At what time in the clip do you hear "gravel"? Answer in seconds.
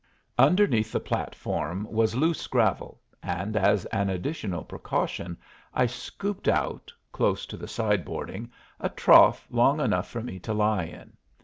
2.47-2.99